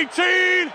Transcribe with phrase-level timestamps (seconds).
[0.00, 0.72] 19!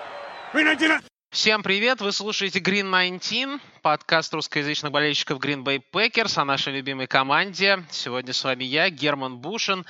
[0.53, 1.03] Green 19!
[1.31, 1.99] Всем привет!
[1.99, 7.83] Вы слушаете Green 19, подкаст русскоязычных болельщиков Green Bay Packers о нашей любимой команде.
[7.89, 9.83] Сегодня с вами я, Герман Бушин,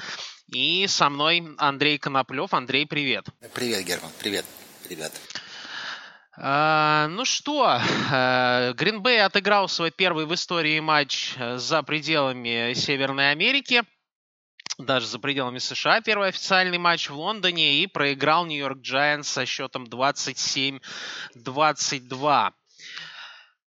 [0.47, 2.53] и со мной Андрей Коноплев.
[2.53, 3.25] Андрей, привет!
[3.53, 4.45] Привет, Герман, привет,
[4.89, 5.11] ребят.
[6.37, 7.81] А, ну что,
[8.77, 13.83] Гринбей отыграл свой первый в истории матч за пределами Северной Америки,
[14.77, 16.01] даже за пределами США.
[16.01, 22.51] Первый официальный матч в Лондоне и проиграл Нью-Йорк Giants со счетом 27-22.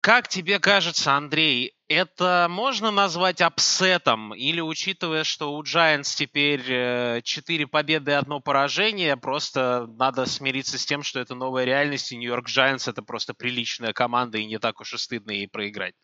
[0.00, 4.32] Как тебе кажется, Андрей, это можно назвать upset'ом?
[4.34, 10.78] Или, учитывая, что у Giants теперь 4 э, победы и одно поражение, просто надо смириться
[10.78, 14.58] с тем, что это новая реальность, и Нью-Йорк Giants это просто приличная команда, и не
[14.58, 15.94] так уж и стыдно ей проиграть?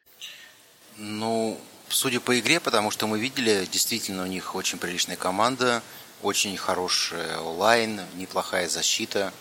[0.96, 1.60] Ну,
[1.92, 5.82] судя по игре, потому что мы видели, действительно у них очень приличная команда,
[6.22, 9.32] очень хороший line, неплохая защита,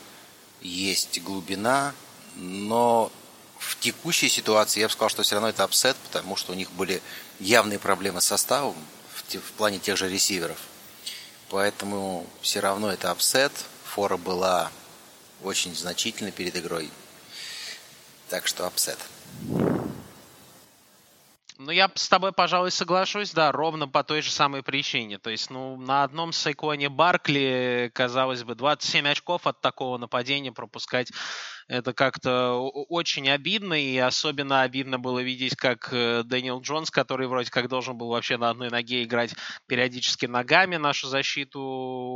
[0.62, 1.94] есть глубина,
[2.36, 3.12] но
[3.58, 6.72] в текущей ситуации я бы сказал, что все равно это upset, потому что у них
[6.72, 7.02] были
[7.40, 8.76] явные проблемы с составом
[9.14, 10.58] в, в плане тех же ресиверов.
[11.50, 13.52] Поэтому все равно это upset.
[13.94, 14.72] Фора была
[15.44, 16.90] очень значительной перед игрой.
[18.30, 18.98] Так что upset.
[21.72, 25.20] Ну, я с тобой, пожалуй, соглашусь, да, ровно по той же самой причине.
[25.20, 31.14] То есть, ну, на одном Сэйкване Баркли, казалось бы, 27 очков от такого нападения пропускать
[31.70, 37.50] это как-то очень обидно, и особенно обидно было видеть, как э, Дэниел Джонс, который вроде
[37.50, 39.34] как должен был вообще на одной ноге играть
[39.68, 41.62] периодически ногами нашу защиту,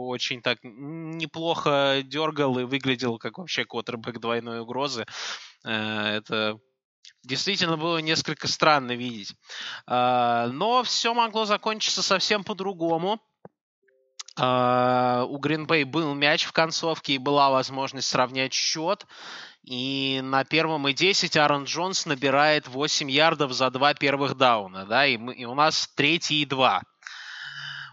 [0.07, 5.05] очень так неплохо дергал и выглядел как вообще квотербек двойной угрозы.
[5.63, 6.59] Э, это
[7.23, 9.33] Действительно было несколько странно видеть.
[9.87, 13.19] А, но все могло закончиться совсем по-другому.
[14.37, 19.05] А, у Гринбей был мяч в концовке и была возможность сравнять счет.
[19.63, 24.85] И на первом и 10 Аарон Джонс набирает 8 ярдов за два первых дауна.
[24.85, 26.83] Да, и, мы, и у нас третий и два.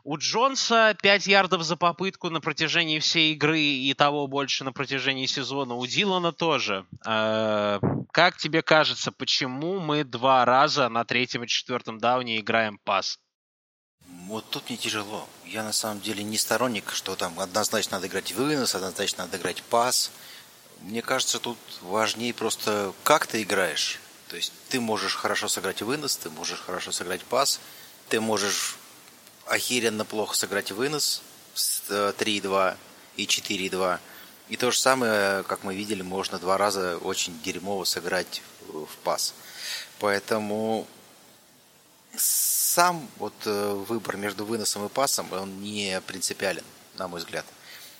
[0.04, 5.26] У Джонса 5 ярдов за попытку на протяжении всей игры и того больше на протяжении
[5.26, 5.74] сезона.
[5.74, 6.84] У Дилана тоже.
[7.06, 7.78] Э,
[8.10, 13.20] как тебе кажется, почему мы два раза на третьем и четвертом дауне играем пас?
[14.26, 15.28] Вот тут мне тяжело.
[15.46, 19.62] Я на самом деле не сторонник, что там однозначно надо играть вынос, однозначно надо играть
[19.62, 20.10] пас.
[20.80, 24.00] Мне кажется, тут важнее просто как ты играешь.
[24.28, 27.60] То есть ты можешь хорошо сыграть вынос, ты можешь хорошо сыграть пас,
[28.08, 28.78] ты можешь
[29.52, 31.20] охеренно плохо сыграть вынос
[31.54, 32.76] с 3-2
[33.16, 33.98] и 4-2.
[34.48, 39.34] И то же самое, как мы видели, можно два раза очень дерьмово сыграть в пас.
[39.98, 40.86] Поэтому
[42.16, 46.64] сам вот э, выбор между выносом и пасом, он не принципиален,
[46.96, 47.44] на мой взгляд.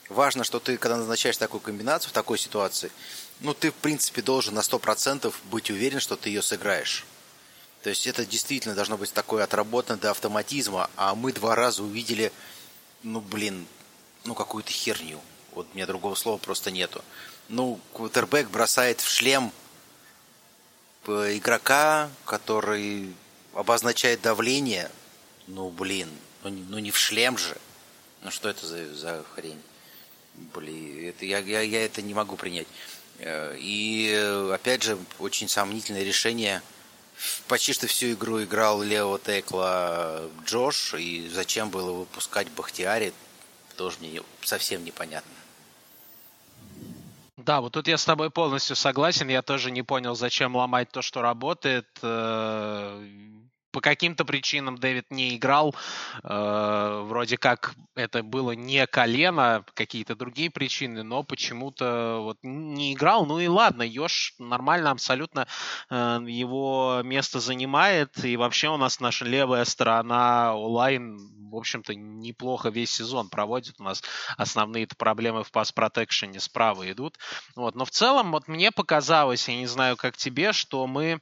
[0.08, 2.90] Важно, что ты, когда назначаешь такую комбинацию в такой ситуации,
[3.40, 7.04] ну, ты, в принципе, должен на 100% быть уверен, что ты ее сыграешь.
[7.82, 12.32] То есть это действительно должно быть такое отработано до автоматизма, а мы два раза увидели,
[13.02, 13.66] ну, блин,
[14.24, 15.20] ну, какую-то херню.
[15.52, 17.04] Вот у меня другого слова просто нету.
[17.48, 19.52] Ну, квотербек бросает в шлем
[21.06, 23.12] игрока, который
[23.52, 24.88] обозначает давление.
[25.48, 26.08] Ну, блин,
[26.44, 27.56] ну, ну не в шлем же.
[28.22, 29.60] Ну, что это за, за хрень?
[30.34, 32.68] Блин, это, я, я, я это не могу принять.
[33.18, 34.14] Э, и,
[34.52, 36.62] опять же, очень сомнительное решение–
[37.48, 43.12] почти что всю игру играл Лео Текла Джош, и зачем было выпускать Бахтиари,
[43.76, 45.32] тоже мне совсем непонятно.
[47.36, 49.28] Да, вот тут я с тобой полностью согласен.
[49.28, 51.86] Я тоже не понял, зачем ломать то, что работает.
[53.72, 55.74] По каким-то причинам Дэвид не играл.
[56.22, 63.26] Э, вроде как это было не колено, какие-то другие причины, но почему-то вот не играл.
[63.26, 65.46] Ну и ладно, Йош нормально абсолютно
[65.90, 68.24] э, его место занимает.
[68.24, 71.16] И вообще у нас наша левая сторона онлайн,
[71.50, 73.76] в общем-то, неплохо весь сезон проводит.
[73.78, 74.02] У нас
[74.36, 77.18] основные проблемы в пас-протекшене справа идут.
[77.56, 77.74] Вот.
[77.74, 81.20] Но в целом вот мне показалось, я не знаю, как тебе, что мы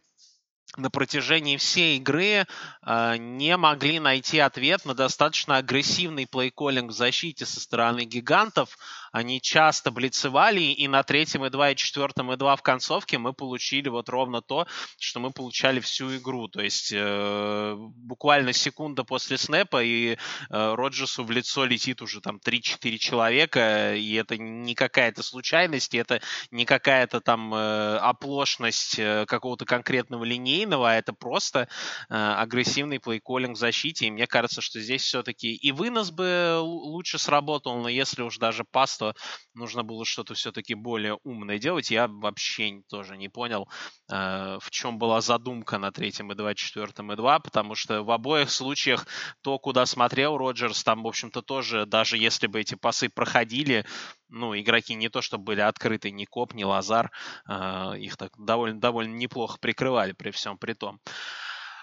[0.76, 2.46] на протяжении всей игры
[2.82, 8.78] э, не могли найти ответ на достаточно агрессивный плейколлинг в защите со стороны гигантов.
[9.12, 13.32] Они часто блицевали, и на третьем и два, и четвертом и два в концовке мы
[13.32, 14.66] получили вот ровно то,
[14.98, 16.48] что мы получали всю игру.
[16.48, 20.16] То есть э, буквально секунда после снэпа, и э,
[20.48, 26.20] Роджерсу в лицо летит уже там 3-4 человека, и это не какая-то случайность, это
[26.50, 31.68] не какая-то там э, оплошность э, какого-то конкретного линейного, а это просто
[32.08, 37.18] э, агрессивный плейколлинг в защите, и мне кажется, что здесь все-таки и вынос бы лучше
[37.18, 39.14] сработал, но если уж даже пас что
[39.54, 41.90] нужно было что-то все-таки более умное делать.
[41.90, 43.66] Я вообще тоже не понял,
[44.12, 48.10] э, в чем была задумка на третьем и два, четвертом и два, потому что в
[48.10, 49.06] обоих случаях
[49.40, 53.86] то, куда смотрел Роджерс, там, в общем-то, тоже, даже если бы эти пасы проходили,
[54.28, 57.10] ну, игроки не то, чтобы были открыты, ни Коп, ни Лазар,
[57.48, 61.00] э, их так довольно, довольно неплохо прикрывали при всем при том.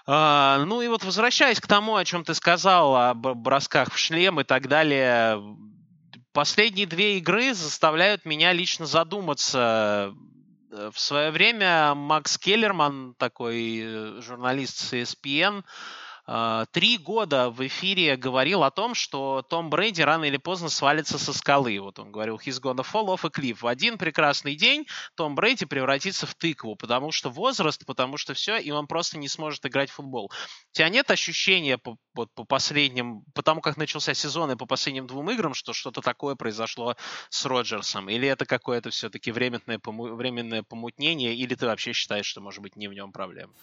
[0.08, 4.40] Uh, ну и вот возвращаясь к тому, о чем ты сказал, о бросках в шлем
[4.40, 5.38] и так далее,
[6.38, 10.14] последние две игры заставляют меня лично задуматься.
[10.70, 15.64] Э, в свое время Макс Келлерман, такой э, журналист с ESPN,
[16.72, 21.32] три года в эфире говорил о том, что Том Брейди рано или поздно свалится со
[21.32, 21.80] скалы.
[21.80, 23.58] Вот он говорил, he's gonna fall off a cliff.
[23.62, 28.58] В один прекрасный день Том Брейди превратится в тыкву, потому что возраст, потому что все,
[28.58, 30.26] и он просто не сможет играть в футбол.
[30.26, 35.06] У тебя нет ощущения по, по, по последним, потому как начался сезон и по последним
[35.06, 36.96] двум играм, что что-то такое произошло
[37.30, 38.10] с Роджерсом?
[38.10, 42.88] Или это какое-то все-таки временное, временное помутнение, или ты вообще считаешь, что, может быть, не
[42.88, 43.54] в нем проблема?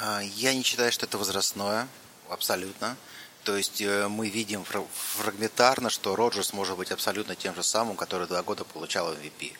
[0.00, 1.88] А, я не считаю, что это возрастное,
[2.28, 2.96] абсолютно.
[3.44, 8.28] То есть э, мы видим фрагментарно, что Роджерс может быть абсолютно тем же самым, который
[8.28, 9.52] два года получал MVP.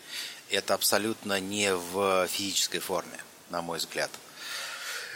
[0.50, 3.18] Это абсолютно не в физической форме,
[3.50, 4.10] на мой взгляд.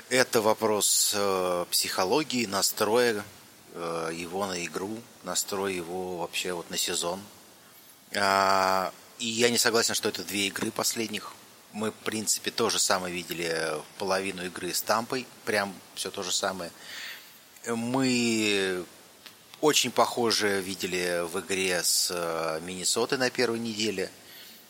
[0.08, 3.24] Это вопрос э, психологии, настроя
[3.74, 7.20] э, его на игру, настроя его вообще вот на сезон.
[8.14, 11.32] А, и я не согласен, что это две игры последних
[11.76, 13.54] мы, в принципе, то же самое видели
[13.98, 15.26] половину игры с Тампой.
[15.44, 16.70] Прям все то же самое.
[17.66, 18.82] Мы
[19.60, 24.10] очень похоже видели в игре с э, Миннесотой на первой неделе.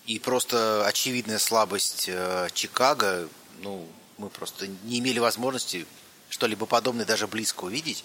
[0.06, 3.28] И просто очевидная слабость э, Чикаго,
[3.60, 3.86] ну,
[4.18, 5.86] мы просто не имели возможности
[6.28, 8.04] что-либо подобное даже близко увидеть.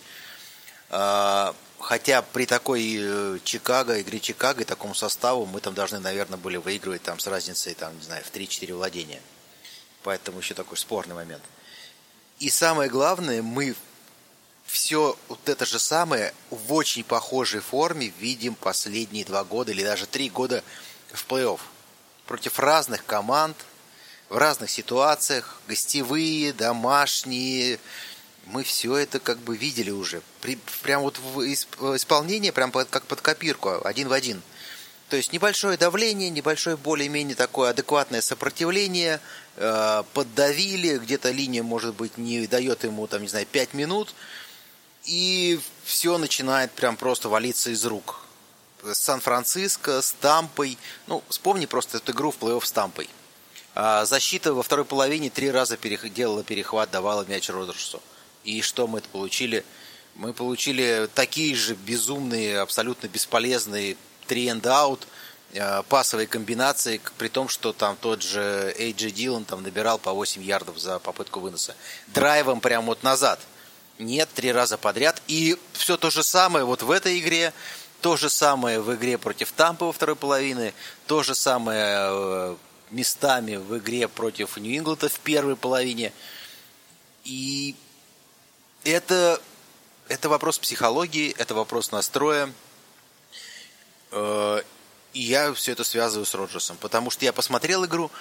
[1.81, 6.57] Хотя при такой э, Чикаго, игре Чикаго и такому составу мы там должны, наверное, были
[6.57, 9.21] выигрывать там с разницей, там, не знаю, в 3-4 владения.
[10.03, 11.43] Поэтому еще такой спорный момент.
[12.39, 13.75] И самое главное, мы
[14.65, 20.05] все вот это же самое в очень похожей форме видим последние два года или даже
[20.05, 20.63] три года
[21.11, 21.59] в плей-офф.
[22.25, 23.57] Против разных команд,
[24.29, 27.79] в разных ситуациях, гостевые, домашние,
[28.45, 30.21] мы все это как бы видели уже.
[30.41, 31.41] При, прям вот в
[31.95, 34.41] исполнении, прям под, как под копирку, один в один.
[35.09, 39.19] То есть небольшое давление, небольшое более-менее такое адекватное сопротивление,
[39.57, 44.13] э, поддавили, где-то линия, может быть, не дает ему, там, не знаю, 5 минут,
[45.03, 48.21] и все начинает прям просто валиться из рук.
[48.93, 50.77] Сан-Франциско с Тампой.
[51.07, 53.09] Ну, вспомни просто эту игру в плей-офф с Тампой.
[53.75, 56.11] А защита во второй половине три раза перех...
[56.13, 58.01] делала перехват, давала мяч Родрсу.
[58.43, 59.63] И что мы это получили?
[60.15, 63.95] Мы получили такие же безумные, абсолютно бесполезные
[64.27, 65.01] три out,
[65.53, 70.43] э, пасовые комбинации, при том, что там тот же Эйджи Дилан там набирал по 8
[70.43, 71.75] ярдов за попытку выноса.
[72.07, 73.39] Драйвом прямо вот назад.
[73.99, 75.21] Нет, три раза подряд.
[75.27, 77.53] И все то же самое вот в этой игре,
[78.01, 80.73] то же самое в игре против Тампы во второй половины,
[81.05, 82.55] то же самое э,
[82.89, 86.11] местами в игре против Нью-Ингланда в первой половине.
[87.23, 87.75] И
[88.83, 89.41] это,
[90.07, 92.51] это вопрос психологии, это вопрос настроя.
[94.11, 94.61] Э,
[95.13, 98.11] и я все это связываю с Роджерсом, потому что я посмотрел игру,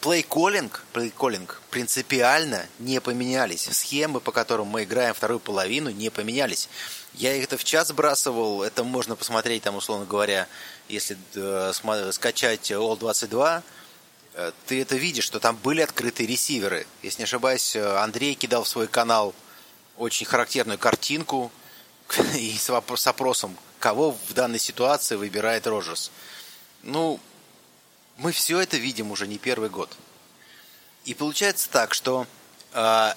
[0.00, 3.68] плей-коллинг, плей-коллинг принципиально не поменялись.
[3.70, 6.68] Схемы, по которым мы играем вторую половину, не поменялись.
[7.14, 10.48] Я это в чат сбрасывал, это можно посмотреть, там, условно говоря,
[10.88, 11.72] если э,
[12.12, 13.62] скачать All 22,
[14.34, 16.86] э, ты это видишь, что там были открытые ресиверы.
[17.02, 19.34] Если не ошибаюсь, Андрей кидал в свой канал
[19.98, 21.50] очень характерную картинку
[22.34, 26.10] и с опросом, кого в данной ситуации выбирает Роджерс.
[26.82, 27.20] Ну,
[28.16, 29.90] мы все это видим уже не первый год.
[31.04, 32.26] И получается так, что
[32.72, 33.12] э,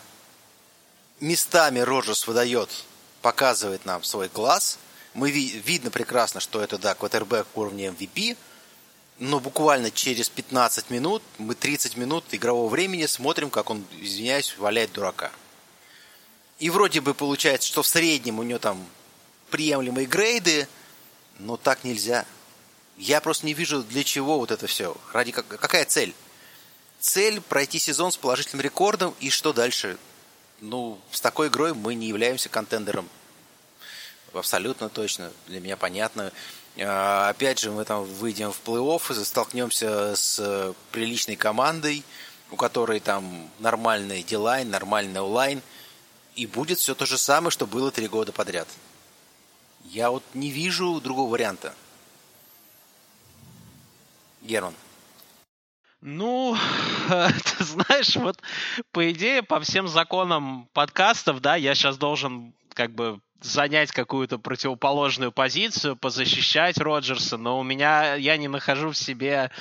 [1.20, 2.70] местами Роджерс выдает,
[3.22, 4.78] показывает нам свой глаз.
[5.14, 8.38] Мы ви- видно прекрасно, что это, да, квотербек уровня MVP,
[9.18, 14.94] но буквально через 15 минут, мы 30 минут игрового времени смотрим, как он, извиняюсь, валяет
[14.94, 15.32] дурака.
[16.60, 18.86] И вроде бы получается, что в среднем у него там
[19.50, 20.68] приемлемые грейды,
[21.40, 22.26] но так нельзя.
[22.98, 24.96] Я просто не вижу, для чего вот это все.
[25.14, 26.14] Ради как, какая цель?
[27.00, 29.98] Цель пройти сезон с положительным рекордом, и что дальше?
[30.60, 33.08] Ну, с такой игрой мы не являемся контендером.
[34.34, 35.32] Абсолютно точно.
[35.48, 36.34] Для меня понятно.
[36.78, 42.04] А, опять же, мы там выйдем в плей-офф и столкнемся с приличной командой,
[42.52, 45.62] у которой там нормальный дилайн, нормальный онлайн–
[46.36, 48.68] и будет все то же самое, что было три года подряд.
[49.86, 51.74] Я вот не вижу другого варианта.
[54.42, 54.74] Герман.
[56.02, 56.56] Ну,
[57.08, 58.42] ты знаешь, вот
[58.92, 65.32] по идее, по всем законам подкастов, да, я сейчас должен как бы занять какую-то противоположную
[65.32, 69.52] позицию, позащищать Роджерса, но у меня, я не нахожу в себе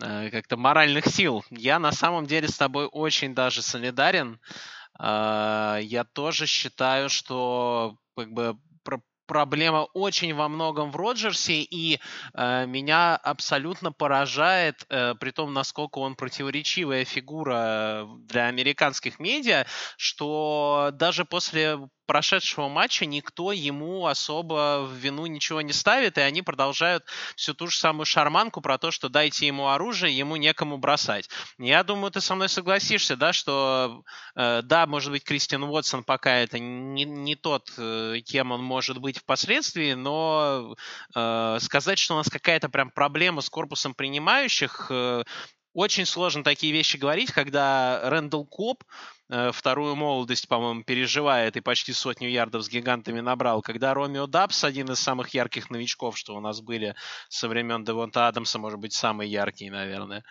[0.00, 1.44] э, как-то моральных сил.
[1.50, 4.38] Я на самом деле с тобой очень даже солидарен.
[4.98, 8.56] Я тоже считаю, что как бы
[9.26, 12.00] проблема очень во многом в Роджерсе, и
[12.34, 20.90] э, меня абсолютно поражает, э, при том, насколько он противоречивая фигура для американских медиа, что
[20.92, 27.04] даже после прошедшего матча никто ему особо в вину ничего не ставит, и они продолжают
[27.36, 31.28] всю ту же самую шарманку про то, что дайте ему оружие, ему некому бросать.
[31.58, 34.02] Я думаю, ты со мной согласишься, да, что
[34.36, 38.98] э, да, может быть, Кристиан Уотсон пока это не, не тот, э, кем он может
[38.98, 40.74] быть впоследствии, но
[41.14, 45.24] э, сказать, что у нас какая-то прям проблема с корпусом принимающих, э,
[45.74, 48.84] очень сложно такие вещи говорить, когда Рэндалл Коп
[49.28, 53.62] вторую молодость, по-моему, переживает и почти сотню ярдов с гигантами набрал.
[53.62, 56.94] Когда Ромео Дабс, один из самых ярких новичков, что у нас были
[57.28, 60.24] со времен Девонта Адамса, может быть, самый яркий, наверное.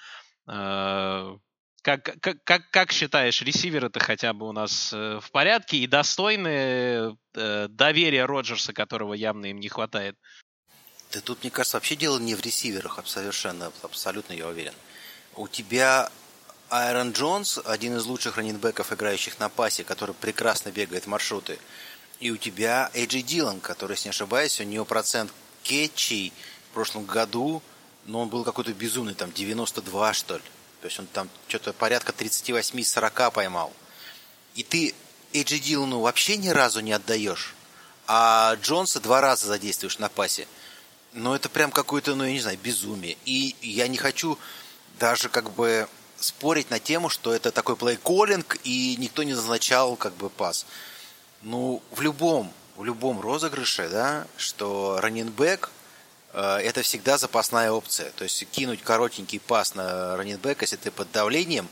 [0.47, 1.35] Э,
[1.81, 7.17] как, как, как, как считаешь, ресиверы-то хотя бы у нас э, в порядке и достойны
[7.33, 10.15] доверия Роджерса, которого явно им не хватает?
[11.11, 14.73] Да тут, мне кажется, вообще дело не в ресиверах, совершенно, абсолютно я уверен.
[15.35, 16.11] У тебя
[16.75, 21.59] Айрон Джонс, один из лучших раненбеков, играющих на пасе, который прекрасно бегает маршруты.
[22.19, 26.33] И у тебя Эйджи Дилан, который, если не ошибаюсь, у него процент кетчей
[26.71, 27.61] в прошлом году,
[28.05, 30.41] но он был какой-то безумный, там 92 что ли.
[30.81, 33.71] То есть он там что-то порядка 38-40 поймал.
[34.55, 34.95] И ты
[35.31, 37.53] Эйджи Дилану вообще ни разу не отдаешь,
[38.07, 40.47] а Джонса два раза задействуешь на пасе.
[41.11, 43.15] Но это прям какое-то, ну я не знаю, безумие.
[43.25, 44.39] И я не хочу
[44.97, 45.87] даже как бы
[46.23, 50.65] спорить на тему, что это такой плей-коллинг, и никто не назначал как бы пас.
[51.41, 55.69] Ну, в любом, в любом розыгрыше, да, что раненбэк
[56.33, 58.11] э, это всегда запасная опция.
[58.11, 61.67] То есть кинуть коротенький пас на раненбэк, если ты под давлением.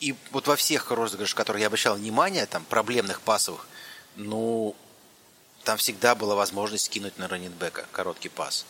[0.00, 3.68] И вот во всех розыгрышах, которые я обращал внимание, там, проблемных пасовых,
[4.16, 4.74] ну,
[5.62, 8.66] там всегда была возможность кинуть на раненбека короткий пас.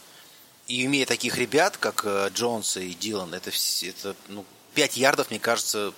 [0.68, 3.50] И имея таких ребят, как э, Джонс и Дилан, это,
[3.82, 5.92] это ну, 5 ярдов, мне кажется,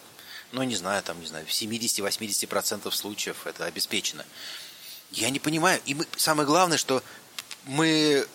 [0.53, 4.25] ну, не знаю, там, не знаю, в 70-80% случаев это обеспечено.
[5.11, 5.81] Я не понимаю.
[5.87, 7.03] И мы, самое главное, что
[7.65, 8.27] мы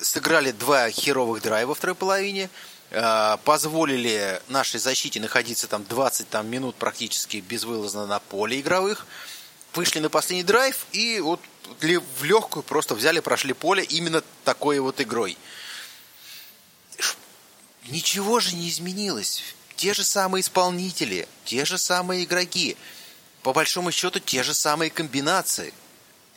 [0.00, 2.50] сыграли два херовых драйва во второй половине,
[2.90, 9.06] э, позволили нашей защите находиться там 20 там, минут практически безвылазно на поле игровых,
[9.74, 11.40] вышли на последний драйв и вот
[11.80, 15.36] в легкую просто взяли, прошли поле именно такой вот игрой.
[17.88, 19.42] Ничего же не изменилось.
[19.76, 22.76] Те же самые исполнители, те же самые игроки.
[23.42, 25.74] По большому счету, те же самые комбинации.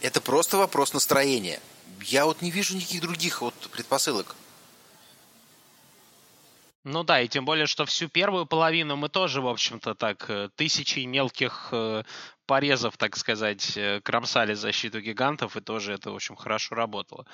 [0.01, 1.59] Это просто вопрос настроения.
[2.01, 4.35] Я вот не вижу никаких других вот предпосылок.
[6.83, 10.49] Ну да, и тем более, что всю первую половину мы тоже, в общем-то, так э,
[10.55, 12.03] тысячи мелких э,
[12.45, 17.25] порезов, так сказать, э, кромсали защиту гигантов, и тоже это, в общем, хорошо работало.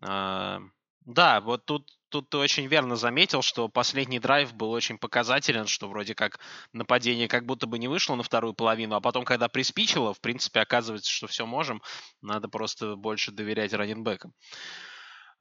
[0.00, 0.60] А,
[1.06, 5.88] да, вот тут тут ты очень верно заметил, что последний драйв был очень показателен, что
[5.88, 6.38] вроде как
[6.72, 10.60] нападение как будто бы не вышло на вторую половину, а потом, когда приспичило, в принципе,
[10.60, 11.82] оказывается, что все можем,
[12.22, 14.32] надо просто больше доверять раненбекам.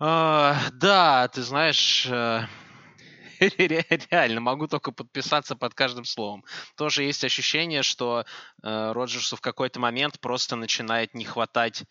[0.01, 2.48] Uh, да, ты знаешь, uh,
[3.39, 6.44] реально могу только подписаться под каждым словом.
[6.75, 8.25] Тоже есть ощущение, что
[8.63, 11.84] uh, Роджерсу в какой-то момент просто начинает не хватать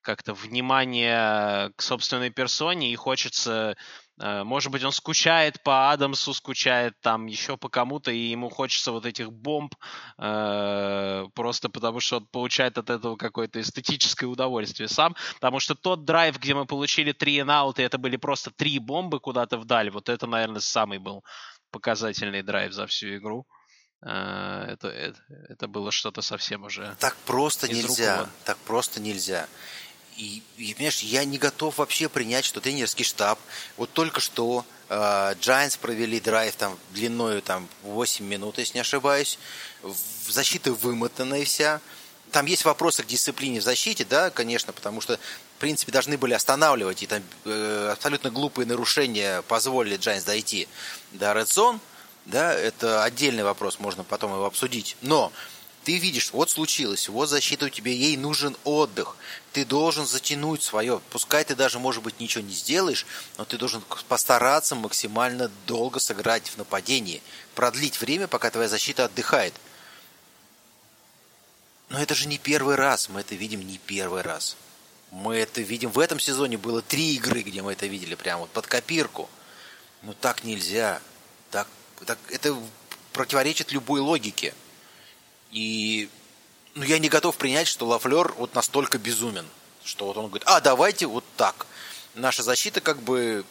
[0.00, 3.74] как-то внимания к собственной персоне и хочется Э,
[4.44, 9.06] может быть, он скучает по Адамсу, скучает там еще по кому-то, и ему хочется вот
[9.06, 9.74] этих бомб,
[10.18, 15.14] э, просто потому что он получает от этого какое-то эстетическое удовольствие сам.
[15.34, 17.36] Потому что тот драйв, где мы получили три
[17.78, 21.24] и это были просто три бомбы куда-то вдаль, вот это, наверное, самый был
[21.70, 23.46] показательный драйв за всю игру.
[24.02, 26.96] Э, это, это, это было что-то совсем уже.
[26.98, 28.28] Так просто нельзя.
[28.44, 29.46] Так просто нельзя.
[30.18, 33.38] И, и, понимаешь, я не готов вообще принять, что тренерский штаб,
[33.76, 34.94] вот только что э,
[35.40, 39.38] Giants провели драйв там длиною там 8 минут, если не ошибаюсь,
[40.28, 41.80] защита вымотанная вся.
[42.32, 45.16] Там есть вопросы к дисциплине в защите, да, конечно, потому что,
[45.56, 50.66] в принципе, должны были останавливать, и там э, абсолютно глупые нарушения позволили Giants дойти
[51.12, 51.78] до Red Zone,
[52.26, 54.96] да, это отдельный вопрос, можно потом его обсудить.
[55.00, 55.32] Но
[55.88, 59.16] Ты видишь, вот случилось, вот защита у тебя, ей нужен отдых.
[59.54, 61.00] Ты должен затянуть свое.
[61.08, 63.06] Пускай ты даже, может быть, ничего не сделаешь,
[63.38, 67.22] но ты должен постараться максимально долго сыграть в нападении.
[67.54, 69.54] Продлить время, пока твоя защита отдыхает.
[71.88, 73.08] Но это же не первый раз.
[73.08, 74.58] Мы это видим не первый раз.
[75.10, 75.90] Мы это видим.
[75.90, 79.30] В этом сезоне было три игры, где мы это видели прямо вот под копирку.
[80.02, 81.00] Но так нельзя.
[81.50, 81.66] Так,
[82.04, 82.54] так, это
[83.14, 84.52] противоречит любой логике.
[85.50, 86.08] И
[86.74, 89.46] ну, я не готов принять, что Лафлер вот настолько безумен,
[89.84, 91.66] что вот он говорит, а давайте вот так.
[92.14, 93.44] Наша защита как бы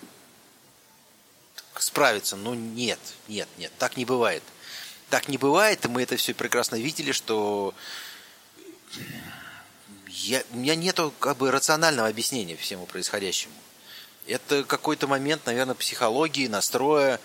[1.77, 2.35] справится.
[2.35, 4.43] Ну нет, нет, нет, так не бывает.
[5.09, 7.73] Так не бывает, и мы это все прекрасно видели, что
[10.07, 13.53] я, у меня нету как бы рационального объяснения всему происходящему.
[14.25, 17.19] Это какой-то момент, наверное, психологии, настроя,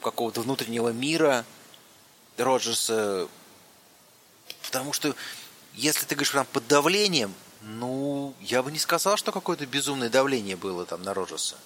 [0.00, 1.44] какого-то внутреннего мира
[2.36, 3.28] Роджерса,
[4.62, 5.14] Потому что
[5.74, 10.56] если ты говоришь прям под давлением, ну, я бы не сказал, что какое-то безумное давление
[10.56, 11.56] было там на Роджерса.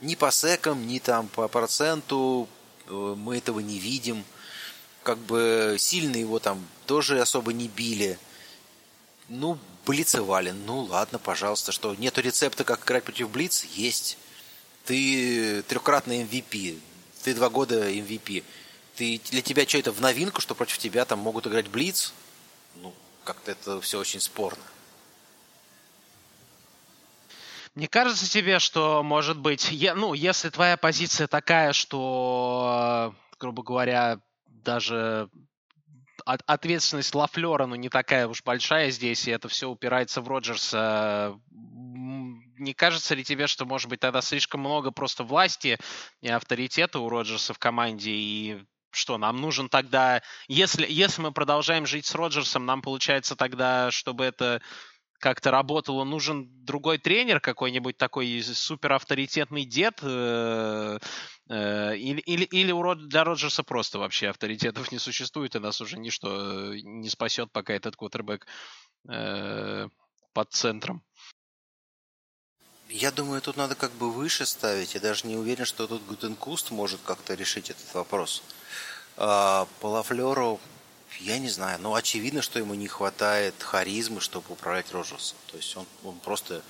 [0.00, 2.48] Ни по секам, ни там по проценту
[2.86, 4.24] э, мы этого не видим.
[5.02, 8.18] Как бы сильно его там тоже особо не били.
[9.28, 10.50] Ну, блицевали.
[10.50, 13.64] Ну, ладно, пожалуйста, что нету рецепта, как играть против Блиц?
[13.74, 14.18] Есть.
[14.84, 16.78] Ты трехкратный MVP.
[17.22, 18.42] Ты два года MVP.
[18.96, 22.12] Ты, для тебя что это в новинку, что против тебя там могут играть Блиц?
[22.76, 24.62] Ну, как-то это все очень спорно.
[27.74, 34.20] Мне кажется тебе, что, может быть, я, ну, если твоя позиция такая, что, грубо говоря,
[34.46, 35.30] даже
[36.26, 41.38] от, ответственность Лафлера, ну, не такая уж большая здесь, и это все упирается в Роджерса,
[41.50, 45.78] не кажется ли тебе, что, может быть, тогда слишком много просто власти
[46.20, 51.86] и авторитета у Роджерса в команде, и что нам нужен тогда, если, если мы продолжаем
[51.86, 54.60] жить с Роджерсом, нам получается тогда, чтобы это
[55.20, 60.98] как-то работало, нужен другой тренер, какой-нибудь такой супер авторитетный дед, э,
[61.50, 66.74] э, или, или, или для Роджерса просто вообще авторитетов не существует, и нас уже ничто
[66.74, 68.46] не спасет, пока этот квотербек
[69.08, 69.88] э,
[70.32, 71.04] под центром.
[72.88, 74.94] Я думаю, тут надо как бы выше ставить.
[74.94, 78.42] Я даже не уверен, что тут Гутекунст может как-то решить этот вопрос.
[79.22, 80.58] А, по Лафлеру,
[81.18, 85.36] я не знаю, но очевидно, что ему не хватает харизмы, чтобы управлять Роджерсом.
[85.48, 86.62] То есть он, он просто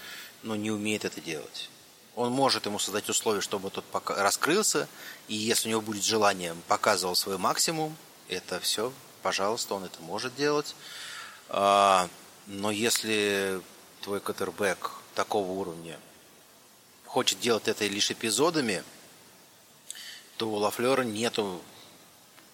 [0.42, 1.70] ну, не умеет это делать.
[2.16, 4.88] Он может ему создать условия, чтобы тот пока раскрылся,
[5.28, 7.96] и если у него будет желание, показывал свой максимум,
[8.28, 10.74] это все, пожалуйста, он это может делать.
[11.50, 12.08] А,
[12.48, 13.62] но если
[14.02, 16.00] твой катербэк такого уровня
[17.06, 18.82] хочет делать это лишь эпизодами,
[20.36, 21.62] то у Лафлера нету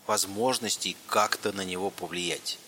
[0.07, 2.59] возможностей как-то на него повлиять.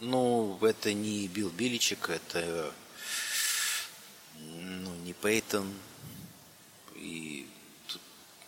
[0.00, 2.72] Ну, это не Билл Беличик, это
[4.38, 5.72] ну, не Пейтон.
[6.96, 7.48] И
[7.88, 8.00] тут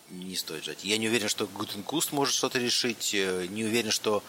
[0.09, 0.83] не стоит ждать.
[0.83, 3.11] Я не уверен, что Гутекунст может что-то решить.
[3.13, 4.23] Э, не уверен, что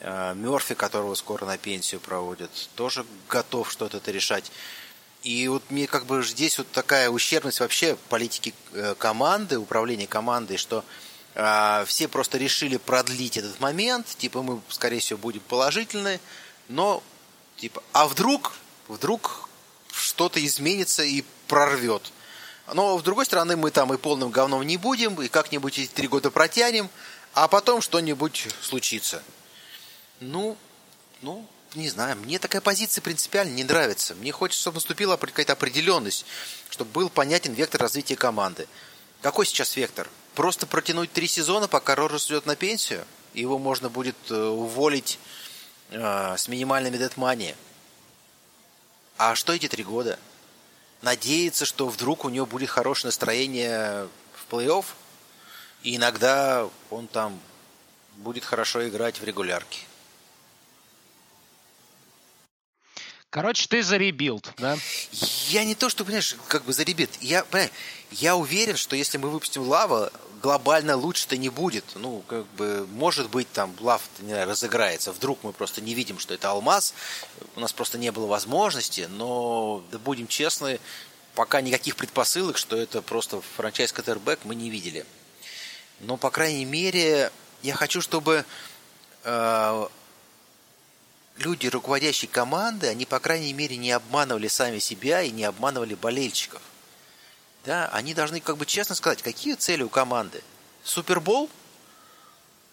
[0.00, 4.52] э, Мерфи, которого скоро на пенсию проводят, тоже готов что-то решать.
[5.22, 10.56] И вот мне как бы здесь вот такая ущербность вообще политики э, команды, управления командой,
[10.56, 10.84] что а,
[11.32, 16.20] все просто решили продлить этот момент, типа мы, скорее всего, будем положительны,
[16.68, 17.02] но
[17.56, 18.54] типа, а вдруг,
[18.88, 19.48] вдруг
[19.92, 22.12] что-то изменится и прорвет.
[22.72, 26.08] Но, с другой стороны, мы там и полным говном не будем, и как-нибудь эти три
[26.08, 26.88] года протянем,
[27.34, 29.22] а потом что-нибудь случится.
[30.20, 30.56] Ну,
[31.22, 34.14] ну, не знаю, мне такая позиция принципиально не нравится.
[34.14, 36.24] Мне хочется, чтобы наступила какая-то определенность,
[36.70, 38.68] чтобы был понятен вектор развития команды.
[39.22, 40.08] Какой сейчас вектор?
[40.40, 43.04] Просто протянуть три сезона, пока Роджерс идет на пенсию?
[43.34, 45.18] Его можно будет э, уволить
[45.90, 47.54] э, с минимальными dead money.
[49.18, 50.18] А что эти три года?
[51.02, 54.86] Надеяться, что вдруг у него будет хорошее настроение в плей-офф,
[55.82, 57.38] и иногда он там
[58.16, 59.80] будет хорошо играть в регулярке.
[63.30, 64.76] Короче, ты за rebuild, да?
[65.48, 67.10] Я не то, что, понимаешь, как бы за rebuild.
[67.20, 67.70] Я, понимаешь,
[68.10, 70.12] я уверен, что если мы выпустим Лава,
[70.42, 71.84] глобально лучше-то не будет.
[71.94, 75.12] Ну, как бы, может быть, там лав не знаю, разыграется.
[75.12, 76.92] Вдруг мы просто не видим, что это алмаз.
[77.54, 79.06] У нас просто не было возможности.
[79.10, 80.80] Но, да будем честны,
[81.36, 85.06] пока никаких предпосылок, что это просто франчайз Катербэк, мы не видели.
[86.00, 87.30] Но, по крайней мере,
[87.62, 88.44] я хочу, чтобы
[89.22, 89.88] э,
[91.40, 96.62] люди, руководящие команды, они, по крайней мере, не обманывали сами себя и не обманывали болельщиков.
[97.64, 100.42] Да, они должны как бы честно сказать, какие цели у команды.
[100.84, 101.50] Супербол?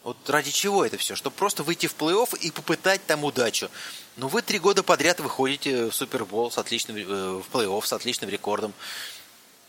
[0.03, 1.15] Вот ради чего это все?
[1.15, 3.69] Чтобы просто выйти в плей-офф и попытать там удачу.
[4.15, 8.29] Ну, вы три года подряд выходите в Супербол с отличным, э, в плей-офф с отличным
[8.29, 8.73] рекордом.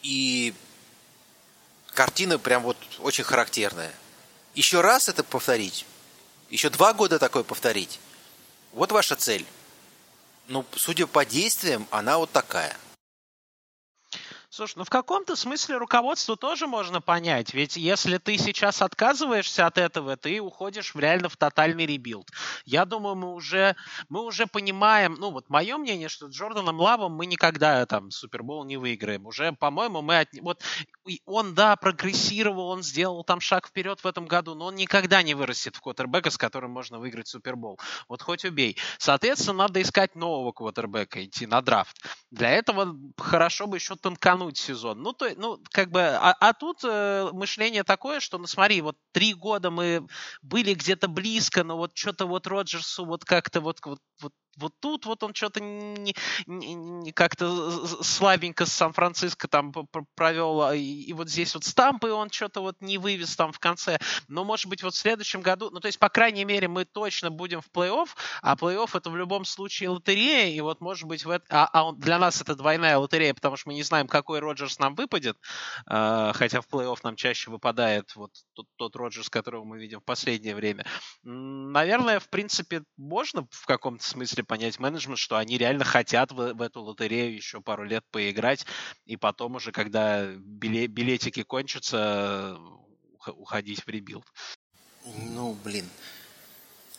[0.03, 0.55] И
[1.93, 3.93] картина прям вот очень характерная.
[4.55, 5.85] Еще раз это повторить,
[6.51, 7.99] еще два года такое повторить.
[8.73, 9.47] Вот ваша цель.
[10.47, 12.77] Ну, судя по действиям, она вот такая–
[14.51, 17.53] Слушай, ну в каком-то смысле руководство тоже можно понять.
[17.53, 22.31] Ведь если ты сейчас отказываешься от этого, ты уходишь реально в тотальный rebuild.
[22.65, 23.77] Я думаю, мы уже,
[24.09, 28.65] мы уже понимаем, ну вот мое мнение, что с Джорданом Лавом мы никогда там Супербол
[28.65, 29.27] не выиграем.
[29.27, 30.29] Уже, по-моему, мы от...
[30.41, 30.63] Вот
[31.27, 35.35] он, да, прогрессировал, он сделал там шаг вперед в этом году, но он никогда не
[35.35, 37.79] вырастет в квотербека, с которым можно выиграть Супербол.
[38.09, 38.79] Вот хоть убей.
[38.97, 42.03] Соответственно, надо искать нового квотербека, идти на драфт.
[42.31, 45.03] Для этого хорошо бы еще тонкануть тянуть сезон.
[45.03, 48.97] Ну, то, ну как бы, а, а тут э, мышление такое, что, ну, смотри, вот
[49.13, 50.07] три года мы
[50.43, 55.07] были где-то близко, но вот что-то вот Роджерсу вот как-то вот, вот, вот вот тут
[55.07, 56.15] вот он что-то не,
[56.47, 59.73] не, не как-то слабенько с Сан-Франциско там
[60.15, 63.59] провел, а, и, и вот здесь вот стампы он что-то вот не вывез там в
[63.59, 63.99] конце.
[64.27, 67.31] Но, может быть, вот в следующем году, ну, то есть, по крайней мере, мы точно
[67.31, 68.09] будем в плей-офф,
[68.43, 71.85] а плей-офф это в любом случае лотерея, и вот, может быть, в это, а, а
[71.85, 75.39] он, для нас это двойная лотерея, потому что мы не знаем, какой Роджерс нам выпадет,
[75.87, 80.05] э, хотя в плей-офф нам чаще выпадает вот тот, тот Роджерс, которого мы видим в
[80.05, 80.85] последнее время.
[81.23, 86.61] Наверное, в принципе, можно в каком-то смысле понять менеджмент, что они реально хотят в, в
[86.61, 88.67] эту лотерею еще пару лет поиграть,
[89.07, 92.59] и потом уже, когда биле, билетики кончатся,
[93.29, 94.27] уходить в rebuild.
[95.07, 95.89] Ну, блин.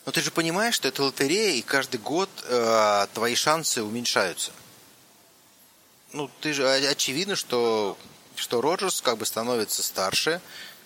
[0.03, 4.51] Но ты же понимаешь, что это лотерея, и каждый год э, твои шансы уменьшаются.
[6.11, 7.97] Ну, ты же очевидно, что,
[8.35, 10.41] что Роджерс как бы становится старше,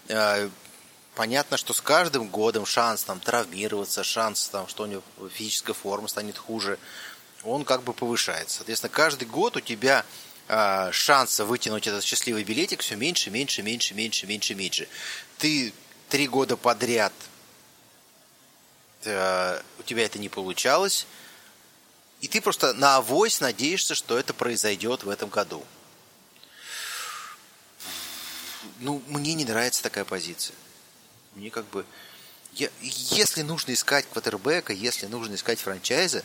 [0.10, 0.50] э,
[1.16, 6.10] понятно, что с каждым годом шанс там травмироваться, шанс там, что у него физическая форма
[6.10, 6.78] станет хуже,
[7.44, 8.58] он как бы повышается.
[8.58, 10.06] Соответственно, каждый год у тебя
[10.50, 14.90] э, шанса вытянуть этот счастливый билетик все меньше, меньше, меньше, меньше, меньше, меньше.
[15.38, 15.74] Ты
[16.10, 17.14] три года подряд
[19.06, 21.06] у тебя это не получалось,
[22.24, 25.62] и ты просто на авось надеешься, что это произойдет в этом году.
[28.80, 30.56] Ну, мне не нравится такая позиция.
[31.36, 31.86] Мне как бы...
[32.54, 36.24] Я, если нужно искать квотербека, если нужно искать франчайза,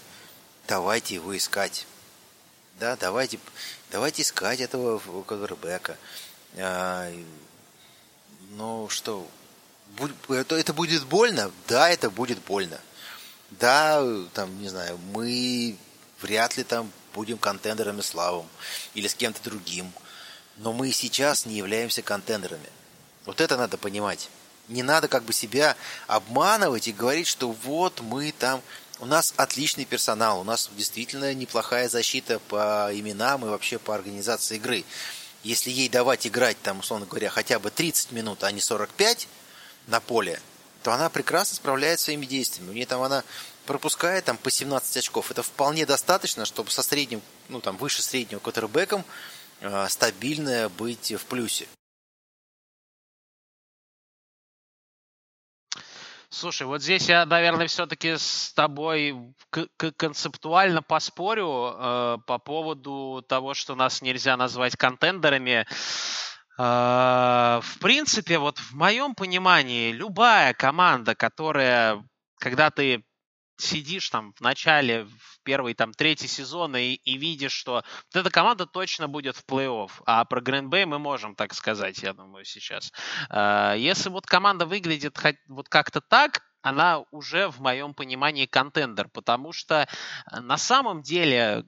[0.69, 1.85] давайте его искать.
[2.79, 3.41] Да, давайте,
[3.91, 5.99] давайте искать этого квотербека.
[6.59, 7.13] А,
[8.51, 9.29] ну что,
[10.29, 11.51] это, это будет больно?
[11.67, 12.79] Да, это будет больно.
[13.51, 14.01] Да,
[14.35, 15.77] там, не знаю, мы
[16.21, 18.49] вряд ли там будем контендерами славом
[18.95, 19.93] или с кем-то другим.
[20.57, 22.69] Но мы сейчас не являемся контендерами.
[23.25, 24.29] Вот это надо понимать.
[24.69, 25.77] Не надо как бы себя
[26.07, 28.63] обманывать и говорить, что вот мы там...
[29.01, 34.57] У нас отличный персонал, у нас действительно неплохая защита по именам и вообще по организации
[34.57, 34.85] игры.
[35.45, 39.29] Если ей давать играть, там, условно говоря, хотя бы 30 минут, а не 45
[39.87, 40.41] на поле,
[40.83, 42.71] то она прекрасно справляется своими действиями.
[42.71, 43.23] У нее там она
[43.69, 45.31] пропускает там по 17 очков.
[45.31, 49.05] Это вполне достаточно, чтобы со средним, ну там выше среднего квотербеком
[49.61, 51.69] э, стабильно быть в плюсе.
[56.31, 59.35] Слушай, вот здесь я, наверное, все-таки с тобой
[59.97, 65.67] концептуально поспорю э, по поводу того, что нас нельзя назвать контендерами.
[66.59, 72.03] Э, в принципе, вот в моем понимании, любая команда, которая,
[72.39, 73.05] когда ты
[73.59, 78.31] сидишь там в начале, в первый, там, третий сезон и, и видишь, что вот эта
[78.31, 79.91] команда точно будет в плей-офф.
[80.07, 82.93] А про Гринбей мы можем так сказать, я думаю, сейчас.
[83.29, 85.19] А, если вот команда выглядит
[85.49, 89.89] вот как-то так, она уже в моем понимании контендер, потому что
[90.33, 91.63] на самом деле Э,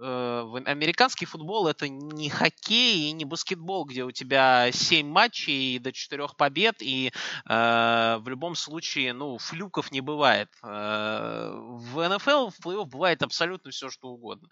[0.00, 6.28] американский футбол это не хоккей и не баскетбол, где у тебя 7 матчей до 4
[6.36, 7.12] побед, и
[7.48, 10.48] э, в любом случае, ну, флюков не бывает.
[10.62, 14.48] Э, в НФЛ в плей-офф бывает абсолютно все, что угодно.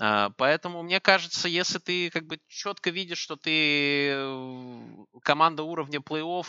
[0.00, 4.86] Э, поэтому, мне кажется, если ты как бы четко видишь, что ты э,
[5.22, 6.46] команда уровня плей-офф,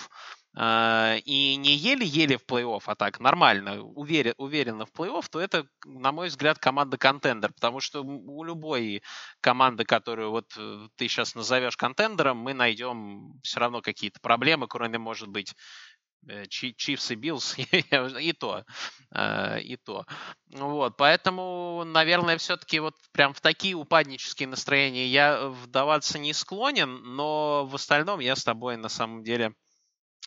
[0.60, 6.12] и не еле-еле в плей-офф, а так нормально, уверен, уверенно в плей-офф, то это, на
[6.12, 9.04] мой взгляд, команда- contender, потому что у любой
[9.40, 14.98] команды, которую вот э, ты сейчас назовешь contender'ом, мы найдем все равно какие-то проблемы, кроме,
[14.98, 15.54] может быть,
[16.50, 18.64] Chiefs э, и Bills, и то,
[19.14, 20.06] э, и то.
[20.48, 27.66] Вот, поэтому, наверное, все-таки вот прям в такие упаднические настроения я вдаваться не склонен, но
[27.66, 29.54] в остальном я с тобой на самом деле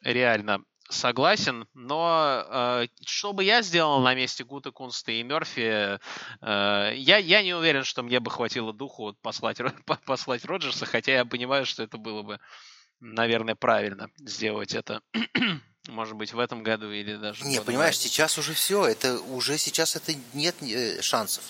[0.03, 5.99] реально Согласен, но э, что бы я сделал на месте Гута Кунста и Мерфи, э,
[6.41, 9.59] я, я не уверен, что мне бы хватило духу послать,
[10.05, 12.41] послать Роджерса, хотя я понимаю, что это было бы,
[12.99, 15.01] наверное, правильно сделать это.
[15.89, 17.45] Может быть, в этом году или даже...
[17.45, 21.45] Не, понимаешь, сейчас уже все, это уже сейчас это нет э, шансов.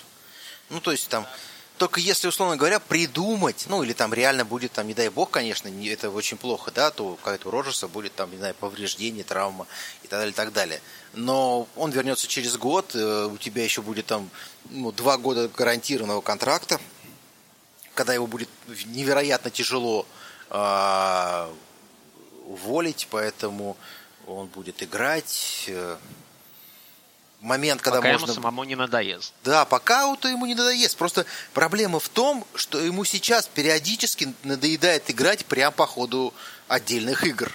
[0.69, 1.25] Ну, то есть там
[1.81, 5.67] только если, условно говоря, придумать, ну, или там реально будет, там, не дай бог, конечно,
[5.67, 9.65] это очень плохо, да, то какая-то у Роджерса будет, там, не знаю, повреждение, травма
[10.03, 10.81] и так далее, и так далее.
[11.15, 14.29] Но он вернется через год, э, у тебя еще будет там
[14.69, 16.79] ну, два года гарантированного контракта,
[17.95, 18.49] когда его будет
[18.85, 20.05] невероятно тяжело
[20.51, 21.51] э,
[22.45, 23.75] уволить, поэтому
[24.27, 25.65] он будет играть.
[25.67, 25.97] Э,
[27.41, 28.25] момент, когда пока можно...
[28.25, 29.33] ему самому не надоест.
[29.43, 30.95] Да, пока вот ему не надоест.
[30.95, 36.33] Просто проблема в том, что ему сейчас периодически надоедает играть прямо по ходу
[36.67, 37.51] отдельных игр.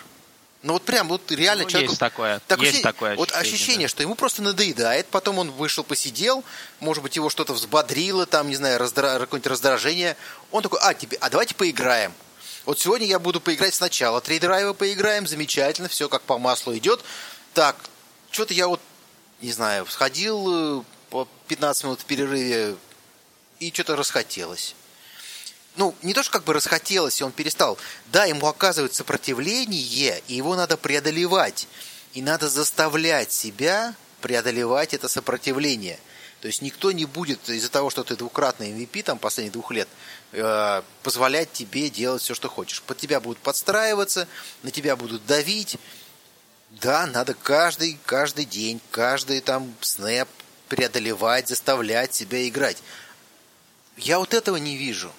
[0.62, 1.90] Ну вот прям вот реально ну, человек...
[1.90, 3.16] Есть такое, так есть такое ощущение.
[3.16, 3.90] Вот ощущение, да.
[3.90, 6.42] что ему просто надоедает, потом он вышел, посидел,
[6.80, 9.20] может быть, его что-то взбодрило, там, не знаю, раздра...
[9.20, 10.16] какое-нибудь раздражение.
[10.50, 12.12] Он такой, а, тебе, а давайте поиграем.
[12.64, 14.20] Вот сегодня я буду поиграть сначала.
[14.20, 17.00] Три драйва поиграем, замечательно, все как по маслу идет.
[17.54, 17.76] Так,
[18.32, 18.80] что-то я вот
[19.40, 22.76] не знаю, сходил э, по 15 минут в перерыве
[23.58, 24.74] и что-то расхотелось.
[25.76, 27.76] Ну, не то, что как бы расхотелось, и он перестал.
[28.06, 31.68] Да, ему оказывают сопротивление, и его надо преодолевать.
[32.14, 35.98] И надо заставлять себя преодолевать это сопротивление.
[36.40, 39.88] То есть никто не будет из-за того, что ты двукратный MVP там последних двух лет,
[40.32, 42.82] э, позволять тебе делать все, что хочешь.
[42.82, 44.28] Под тебя будут подстраиваться,
[44.62, 45.76] на тебя будут давить,
[46.70, 50.28] да, надо каждый, каждый день, каждый там снэп
[50.68, 52.82] преодолевать, заставлять себя играть.
[53.96, 55.12] Я вот этого не вижу.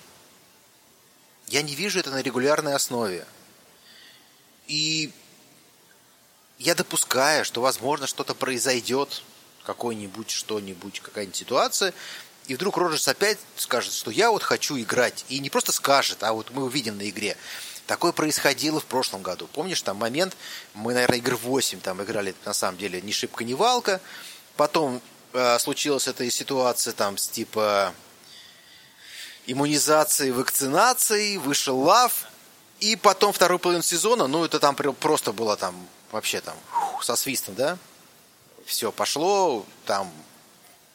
[1.48, 3.26] Я не вижу это на регулярной основе.
[4.68, 5.12] И
[6.60, 9.24] я допускаю, что, возможно, что-то произойдет,
[9.66, 11.94] какой-нибудь, что-нибудь, какая-нибудь ситуация,
[12.48, 15.26] и вдруг Роджерс опять скажет, что я вот хочу играть.
[15.28, 17.36] И не просто скажет, а вот мы увидим на игре.
[17.88, 19.48] Такое происходило в прошлом году.
[19.48, 20.36] Помнишь, там момент,
[20.74, 24.02] мы, наверное, игр 8 там играли, на самом деле, ни шибко, ни валка.
[24.58, 27.94] Потом э, случилась эта ситуация там с типа
[29.46, 32.26] иммунизации, вакцинации, вышел лав.
[32.82, 35.74] И потом второй половину сезона, ну, это там просто было там
[36.12, 36.58] вообще там
[37.02, 37.78] со свистом, да?
[38.66, 40.12] Все пошло, там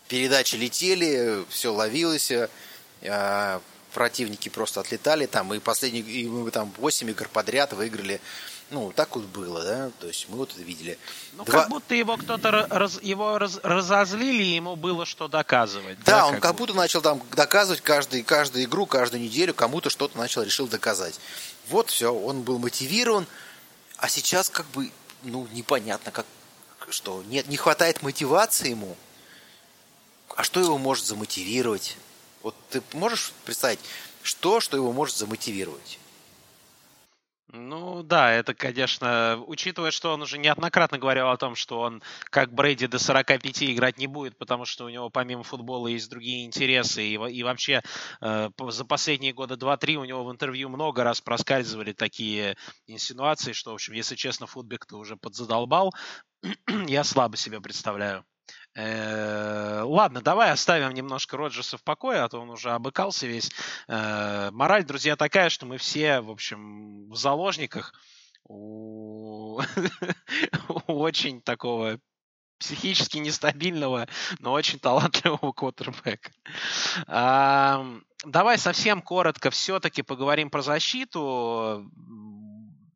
[0.08, 3.60] передачи летели, все ловилось, э,
[3.92, 8.20] противники просто отлетали там, и последние, и мы там 8 игр подряд выиграли.
[8.70, 10.98] Ну, так вот было, да, то есть мы вот это видели.
[11.34, 11.60] Ну, Два...
[11.60, 15.98] как будто его кто-то раз, его раз, разозлили, и ему было что доказывать.
[16.04, 19.90] Да, да он как, как будто начал там доказывать каждый, каждую игру, каждую неделю, кому-то
[19.90, 21.20] что-то начал, решил доказать.
[21.68, 23.26] Вот все, он был мотивирован,
[23.98, 24.90] а сейчас как бы,
[25.22, 26.24] ну, непонятно, как,
[26.88, 28.96] что нет, не хватает мотивации ему.
[30.34, 31.98] А что его может замотивировать?
[32.42, 33.80] Вот ты можешь представить,
[34.22, 35.98] что, что его может замотивировать?
[37.54, 42.54] Ну да, это, конечно, учитывая, что он уже неоднократно говорил о том, что он, как
[42.54, 47.02] Брейди, до 45 играть не будет, потому что у него помимо футбола есть другие интересы,
[47.02, 47.82] и, и вообще
[48.22, 53.72] э, за последние года 2-3 у него в интервью много раз проскальзывали такие инсинуации, что,
[53.72, 55.92] в общем, если честно, футбик ты уже подзадолбал,
[56.86, 58.24] я слабо себе представляю.
[58.74, 63.50] Э, ладно, давай оставим немножко Роджерса в покое, а то он уже обыкался весь.
[63.88, 67.92] Э, мораль, друзья, такая, что мы все, в общем, в заложниках
[68.44, 69.60] у
[70.86, 71.98] очень такого
[72.58, 76.30] психически нестабильного, но очень талантливого квотербека.
[78.24, 81.90] Давай совсем коротко все-таки поговорим про защиту.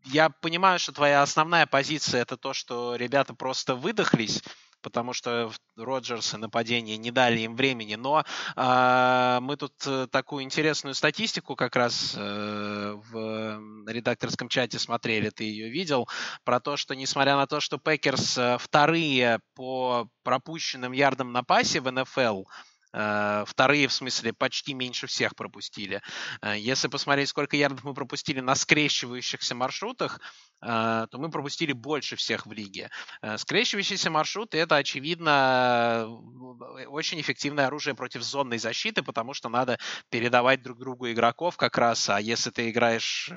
[0.04, 4.40] Я понимаю, что твоя основная позиция это то, что ребята просто выдохлись
[4.86, 7.96] потому что Роджерс и нападение не дали им времени.
[7.96, 8.22] Но
[8.54, 15.42] э, мы тут э, такую интересную статистику как раз э, в редакторском чате смотрели, ты
[15.42, 16.08] ее видел,
[16.44, 21.80] про то, что несмотря на то, что Packers э, вторые по пропущенным ярдам на пасе
[21.80, 22.44] в НФЛ,
[23.46, 26.00] вторые, в смысле, почти меньше всех пропустили.
[26.40, 30.20] Э, если посмотреть, сколько ярдов мы пропустили на скрещивающихся маршрутах,
[30.62, 32.90] э, то мы пропустили больше всех в лиге.
[33.36, 36.06] Скрещивающиеся маршруты– это, очевидно,
[36.88, 39.78] очень эффективное оружие против зонной защиты, потому что надо
[40.10, 43.30] передавать друг другу игроков как раз, а если ты играешь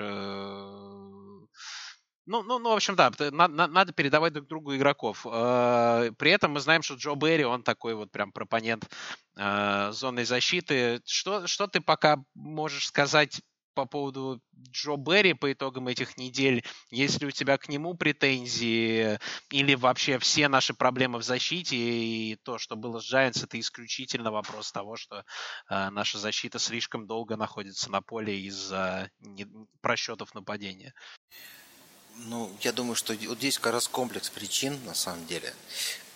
[2.30, 5.26] ну, ну, ну, в общем, да, надо, надо передавать друг другу игроков.
[5.26, 8.88] Э, при этом мы знаем, что Джо Берри, он такой вот прям пропонент
[9.36, 11.00] э, зонной защиты.
[11.04, 13.40] Что, что ты пока можешь сказать
[13.74, 14.40] по поводу
[14.70, 19.18] Джо Берри по итогам этих недель, если у тебя к нему претензии
[19.50, 24.30] или вообще все наши проблемы в защите и то, что было с Giants, это исключительно
[24.30, 25.24] вопрос того, что
[25.68, 29.10] э, наша защита слишком долго находится на поле из-за
[29.80, 30.94] просчетов нападения.
[32.16, 35.54] Ну, я думаю, что вот здесь как раз комплекс причин, на самом деле.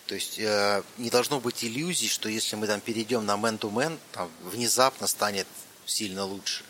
[0.07, 4.30] То есть э, не должно быть иллюзий, что если мы там перейдем на man-to-man, там
[4.42, 5.46] внезапно станет
[5.87, 6.62] сильно лучше.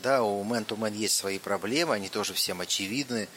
[0.00, 3.28] Да, у man-to-man есть свои проблемы, они тоже всем очевидны.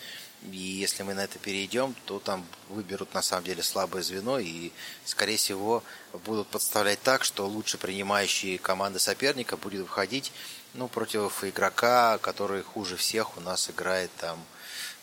[0.51, 4.71] И если мы на это перейдем, то там выберут на самом деле слабое звено и,
[5.05, 5.83] скорее всего,
[6.25, 10.31] будут подставлять так, что лучше принимающие команды соперника будет выходить
[10.73, 14.43] ну, против игрока, который хуже всех у нас играет там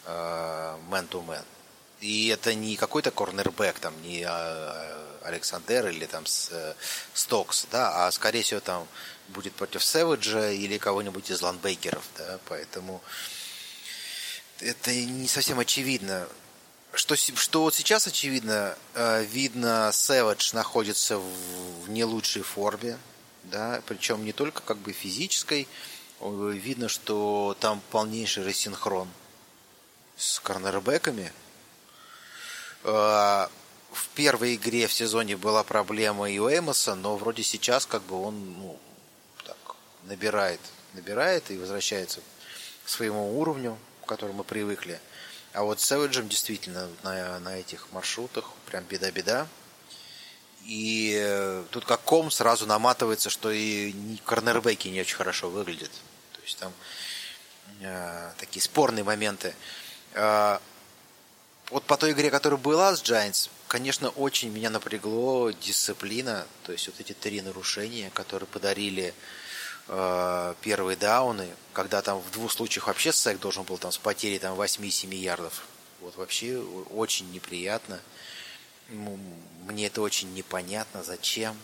[0.09, 1.45] э, man-to-man.
[2.01, 6.75] И это не какой-то корнербэк, там, не а, Александр или там э,
[7.13, 8.87] Стокс, да, а скорее всего там
[9.29, 13.03] будет против Сэвиджа или кого-нибудь из ланбейкеров, да, поэтому
[14.61, 16.29] это не совсем очевидно.
[16.95, 22.97] Что, что вот сейчас очевидно, э, видно, Сэвидж находится в не лучшей форме,
[23.45, 25.69] да, причем не только как бы физической,
[26.21, 29.09] видно, что там полнейший рассинхрон
[30.19, 31.33] с корнербэками,
[32.85, 33.49] Э,
[33.91, 38.21] в первой игре в сезоне была проблема и у Эмоса, но вроде сейчас как бы
[38.23, 38.79] он ну,
[39.45, 39.57] так,
[40.05, 40.61] набирает,
[40.93, 42.21] набирает и возвращается
[42.85, 45.01] к своему уровню, к которому мы привыкли.
[45.55, 49.47] А вот с Сэвиджем действительно на, на этих маршрутах прям беда-беда.
[50.65, 53.95] И э, тут как ком сразу наматывается, что и
[54.27, 55.91] корнербеки не очень хорошо выглядят.
[56.33, 56.73] То есть там
[57.81, 59.55] э, такие спорные моменты.
[60.15, 66.87] Вот по той игре, которая была с Giants, конечно, очень меня напрягло дисциплина, то есть
[66.87, 69.15] вот эти три нарушения, которые подарили
[69.89, 74.39] э, первые дауны, когда там в двух случаях вообще сек должен был там с потерей
[74.39, 75.65] там 8-7 ярдов.
[76.01, 78.01] Вот вообще очень неприятно.
[78.89, 81.57] Мне это очень непонятно, зачем.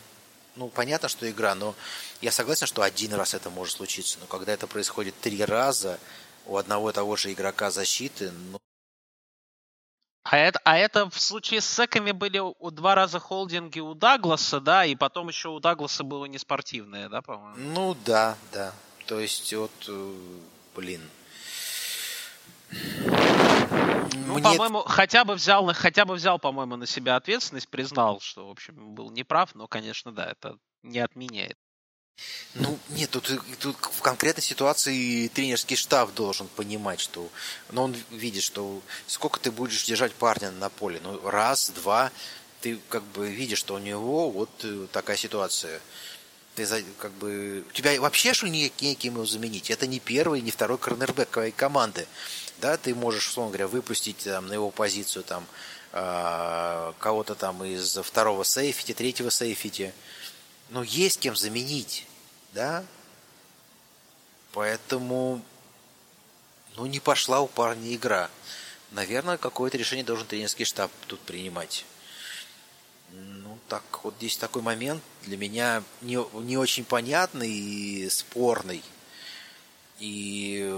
[0.57, 1.75] Ну, понятно, что игра, но
[2.21, 4.19] я согласен, что один раз это может случиться.
[4.21, 5.99] Но когда это происходит три раза
[6.47, 8.59] у одного и того же игрока защиты, ну,
[10.25, 14.59] а это, а это в случае с секами были у два раза холдинги у Дагласа,
[14.59, 17.57] да, и потом еще у Дагласа было неспортивное, да, по-моему?
[17.59, 18.73] Ну да, да.
[19.07, 20.15] То есть вот, э,
[20.75, 21.03] блин.
[24.27, 24.43] Ну, Мне...
[24.43, 28.95] по-моему, хотя бы взял, хотя бы взял, по-моему, на себя ответственность, признал, что, в общем,
[28.95, 31.59] был неправ, но, конечно, да, это не отменяет.
[32.55, 37.29] Ну, нет, тут, тут в конкретной ситуации тренерский штаб должен понимать, что...
[37.71, 41.01] Но ну, он видит, что сколько ты будешь держать парня на поле.
[41.03, 42.13] Ну, раз, два,
[42.61, 45.81] ты как бы видишь, что у него вот э, такая ситуация.
[46.55, 46.65] Ты
[46.99, 47.65] как бы...
[47.69, 49.71] У тебя вообще что неким его заменить?
[49.71, 52.07] Это не первый, не второй корнербэк команды.
[52.61, 55.45] Да, ты можешь, условно говоря, выпустить там, на его позицию там
[55.93, 59.93] э, кого-то там из второго сейфити, третьего сейфити
[60.71, 62.07] но есть кем заменить,
[62.53, 62.85] да?
[64.53, 65.43] Поэтому,
[66.77, 68.31] ну, не пошла у парня игра.
[68.93, 71.85] Наверное, какое-то решение должен тренерский штаб тут принимать.
[73.11, 78.83] Ну, так, вот здесь такой момент для меня не, не очень понятный и спорный.
[79.99, 80.73] И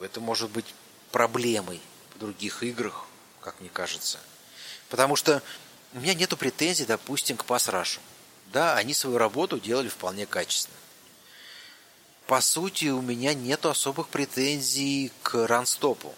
[0.00, 0.74] это может быть
[1.10, 1.80] проблемой
[2.14, 3.06] в других играх,
[3.40, 4.18] как мне кажется.
[4.88, 5.42] Потому что
[5.92, 8.00] у меня нету претензий, допустим, к пасрашу.
[8.52, 10.76] Да, они свою работу делали вполне качественно.
[12.26, 16.14] По сути, у меня нету особых претензий к ранстопу.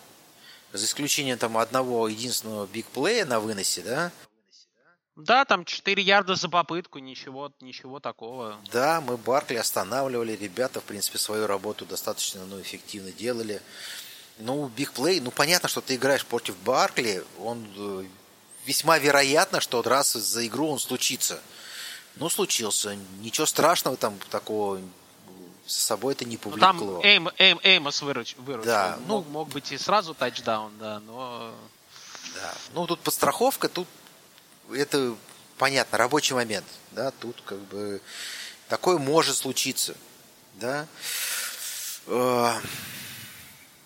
[0.73, 4.13] За исключением там одного единственного бигплея на выносе, да?
[5.15, 8.59] Да, там 4 ярда за попытку, ничего, ничего такого.
[8.73, 13.63] Да, мы Баркли останавливали, ребята, в принципе, свою работу достаточно ну, эффективно делали.
[14.39, 18.05] Ну, бигплей, ну, понятно, что ты играешь против Баркли, он э,
[18.67, 21.41] весьма вероятно, что раз за игру он случится–
[22.17, 22.97] ну, случился.
[23.21, 24.81] Ничего страшного там такого
[25.67, 26.73] с собой это не повлекло.
[26.73, 28.43] Ну, там Эйм, Эйм, Эймос выручил.
[28.43, 28.67] выручил.
[28.67, 31.55] Да, ну, мог, мог быть и сразу тачдаун, да, но...
[32.35, 32.55] Да.
[32.75, 33.89] Ну, тут подстраховка, тут
[34.73, 35.15] это
[35.57, 38.01] понятно, рабочий момент, да, тут как бы
[38.69, 39.95] такое может случиться,
[40.55, 40.87] да.
[42.07, 42.61] Э,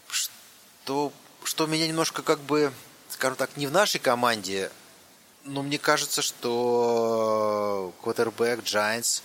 [0.09, 1.12] что,
[1.44, 2.72] что меня немножко как бы,
[3.11, 4.70] скажем так, не в нашей команде
[5.45, 9.22] ну, мне кажется, что квотербек Giants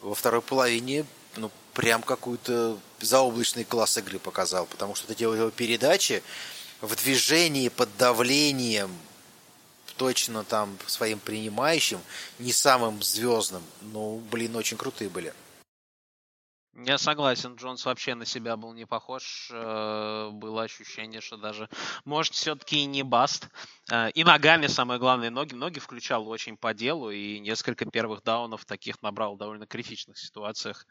[0.00, 1.04] во второй половине
[1.36, 6.22] ну, прям какую-то заоблачный класс игры показал, потому что эти его передачи
[6.80, 8.90] в движении, под давлением,
[9.96, 12.00] точно там своим принимающим,
[12.38, 15.34] не самым звездным, ну, блин, очень крутые были.
[16.84, 19.48] Я согласен, Джонс вообще на себя был не похож.
[19.50, 21.68] Э, было ощущение, что даже,
[22.04, 23.48] может, все-таки и не баст.
[23.90, 25.54] Э, и ногами, самое главное, ноги.
[25.54, 30.86] Ноги включал очень по делу, и несколько первых даунов таких набрал в довольно критичных ситуациях.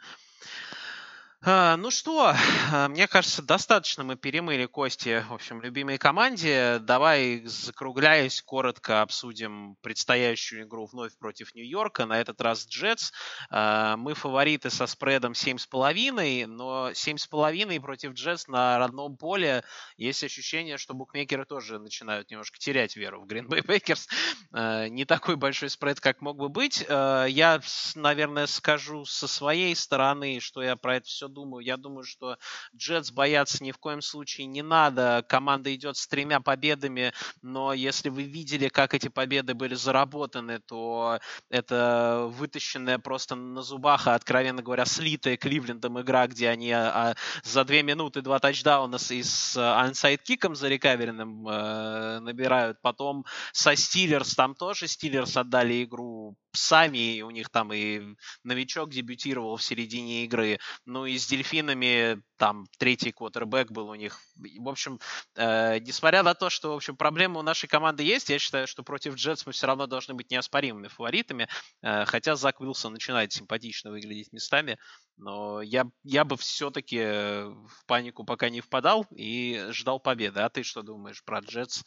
[1.44, 2.34] А, ну что,
[2.72, 6.80] а, мне кажется, достаточно мы перемыли кости, в общем, любимой команде.
[6.80, 13.12] Давай, закругляясь, коротко обсудим предстоящую игру вновь против Нью-Йорка, на этот раз Джетс.
[13.52, 19.64] А, мы фавориты со спредом 7,5, но 7,5 против Джетс на родном поле
[19.96, 24.90] есть ощущение, что букмекеры тоже начинают немножко терять веру в Green Bay Packers.
[24.90, 26.84] Не такой большой спред, как мог бы быть.
[26.90, 27.62] Я,
[27.94, 31.64] наверное, скажу со своей стороны, что я про это все думаю.
[31.64, 32.38] Я думаю, что
[32.76, 35.24] Jets бояться ни в коем случае не надо.
[35.30, 37.14] Команда идет с тремя победами,
[37.44, 41.20] но если вы видели, как эти победы были заработаны, то
[41.52, 47.64] это вытащенная просто на зубах, а, откровенно говоря, слитая Кливлендом игра, где они а, за
[47.66, 52.82] две минуты два тачдауна с, и с onside kick'ом за recover'енным э, набирают.
[52.82, 59.58] Потом со Стиллерс, там тоже Стиллерс отдали игру сами, у них там и новичок дебютировал
[59.58, 64.20] в середине игры, ну и с дельфинами там третий квотербек был у них.
[64.36, 65.00] В общем,
[65.36, 68.84] э, несмотря на то, что, в общем, проблемы у нашей команды есть, я считаю, что
[68.84, 71.48] против Джетс мы все равно должны быть неоспоримыми фаворитами,
[71.82, 74.78] э, хотя Зак Уилсон начинает симпатично выглядеть местами,
[75.18, 80.42] но я, я бы все-таки в панику пока не впадал и ждал победы.
[80.42, 81.84] А ты что думаешь про Джетс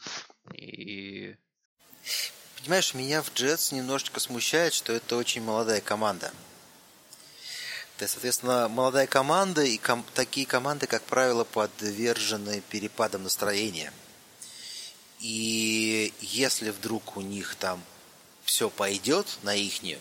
[0.52, 1.36] и
[2.60, 6.30] Понимаешь, меня в Джетс немножечко смущает, что это очень молодая команда.
[8.06, 13.92] Соответственно, молодая команда и ком- такие команды, как правило, подвержены перепадам настроения.
[15.20, 17.82] И если вдруг у них там
[18.44, 20.00] все пойдет на ихнюю,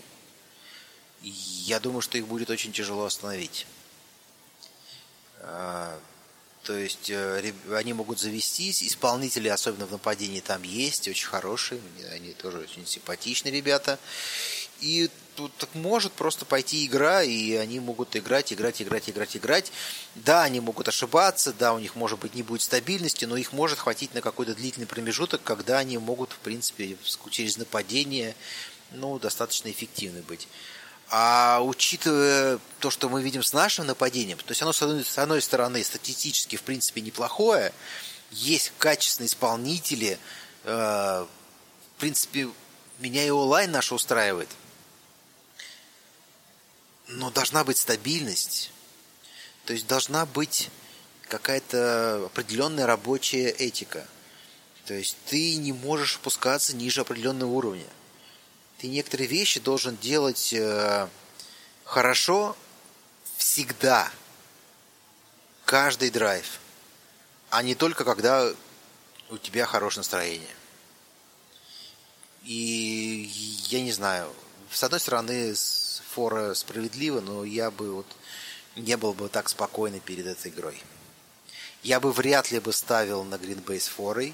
[1.22, 3.68] я думаю, что их будет очень тяжело остановить.
[5.42, 6.00] А,
[6.64, 11.82] то есть э, они могут завестись, исполнители, особенно в нападении, там есть, очень хорошие,
[12.12, 14.00] они тоже очень симпатичные ребята.
[14.80, 15.10] И
[15.48, 19.72] тут может просто пойти игра, и они могут играть, играть, играть, играть, играть.
[20.16, 23.80] Да, они могут ошибаться, да, у них, может быть, не будет стабильности, но их может
[23.80, 26.98] хватить на какой-то длительный промежуток, когда они могут, в принципе,
[27.30, 28.36] через нападение,
[28.92, 30.48] ну, достаточно эффективны быть.
[31.12, 35.18] А учитывая то, что мы видим с нашим нападением, то есть оно, с одной, с
[35.18, 37.74] одной стороны, статистически, в принципе, неплохое,
[38.32, 40.20] есть качественные исполнители,
[40.66, 42.50] э, в принципе,
[43.00, 44.50] меня и онлайн наша устраивает.
[47.10, 48.72] Но должна быть стабильность.
[49.66, 50.70] То есть должна быть
[51.28, 54.08] какая-то определенная рабочая этика.
[54.86, 57.86] То есть ты не можешь опускаться ниже определенного уровня
[58.80, 61.08] ты некоторые вещи должен делать э,
[61.84, 62.56] хорошо
[63.38, 64.10] всегда,
[65.66, 66.60] каждый драйв,
[67.50, 68.50] а не только когда
[69.30, 70.56] у тебя хорошее настроение.
[72.44, 73.30] И
[73.68, 74.34] я не знаю,
[74.72, 75.54] с одной стороны,
[76.20, 78.06] фора справедлива, но я бы вот
[78.76, 80.78] не был бы так спокойный перед этой игрой.
[81.82, 84.34] Я бы вряд ли бы ставил на Bay с форой,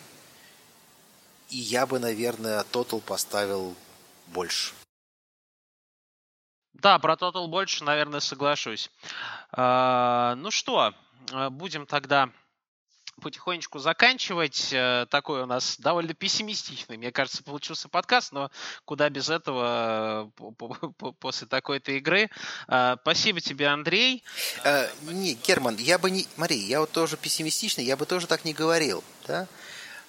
[1.50, 3.76] и я бы, наверное, тотал поставил
[4.28, 4.74] больше.
[6.74, 8.90] Да, про Total больше, наверное, соглашусь.
[9.52, 10.92] А, ну что,
[11.32, 12.32] а, будем тогда
[13.22, 14.70] потихонечку заканчивать.
[14.72, 18.52] Э, такой у нас довольно пессимистичный, мне кажется, получился подкаст, но
[18.86, 22.30] куда без этого э, после такой-то игры.
[22.68, 24.24] А, спасибо тебе, Андрей.
[24.64, 26.28] А, не, Герман, я бы не...
[26.36, 29.04] Смотри, я вот тоже пессимистичный, я бы тоже так не говорил.
[29.28, 29.48] Да?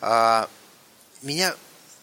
[0.00, 0.48] А,
[1.22, 1.54] меня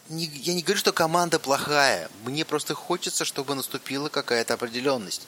[0.09, 2.09] не, я не говорю, что команда плохая.
[2.25, 5.27] Мне просто хочется, чтобы наступила какая-то определенность.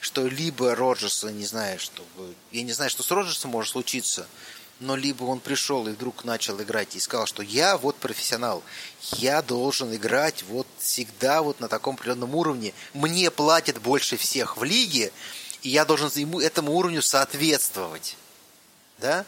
[0.00, 2.34] Что либо Роджерса, не знаю, чтобы...
[2.50, 4.26] Я не знаю, что с Роджерсом может случиться,
[4.80, 8.62] но либо он пришел и вдруг начал играть и сказал, что я вот профессионал,
[9.12, 12.74] я должен играть вот всегда вот на таком определенном уровне.
[12.92, 15.12] Мне платят больше всех в лиге,
[15.62, 16.10] и я должен
[16.40, 18.16] этому уровню соответствовать.
[18.98, 19.24] Да?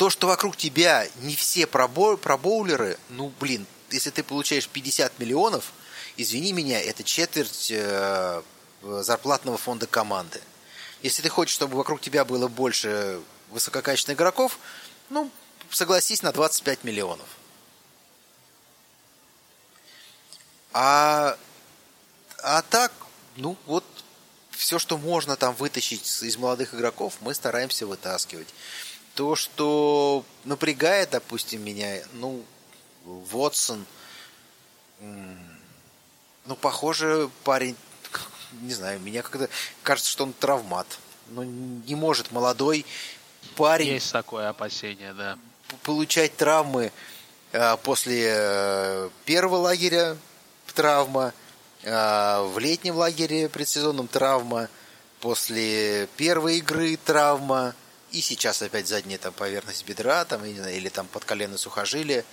[0.00, 5.74] то, что вокруг тебя не все пробо- пробоулеры, ну, блин, если ты получаешь 50 миллионов,
[6.16, 8.42] извини меня, это четверть э,
[8.82, 10.40] зарплатного фонда команды.
[11.02, 13.20] Если ты хочешь, чтобы вокруг тебя было больше
[13.50, 14.58] высококачественных игроков,
[15.08, 15.30] ну,
[15.70, 17.26] согласись на 25 миллионов.
[20.72, 21.36] А,
[22.42, 22.92] а так,
[23.36, 23.84] ну вот,
[24.50, 28.48] все, что можно там вытащить из молодых игроков, мы стараемся вытаскивать.
[29.14, 32.44] То, что напрягает, допустим, меня, ну,
[33.04, 33.84] Вотсон,
[35.00, 37.76] ну, похоже, парень
[38.52, 39.48] не знаю, меня как-то
[39.82, 40.86] кажется, что он травмат.
[41.28, 42.84] Ну, не может молодой
[43.56, 43.88] парень...
[43.88, 45.38] Есть такое опасение, да.
[45.82, 46.92] Получать травмы
[47.52, 50.16] э, после э, первого лагеря
[50.74, 51.32] травма,
[51.82, 54.68] э, в летнем лагере предсезонном травма,
[55.20, 57.74] после первой игры травма,
[58.10, 62.24] и сейчас опять задняя там поверхность бедра, там, или там под колено сухожилие.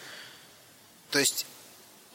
[1.12, 1.46] То есть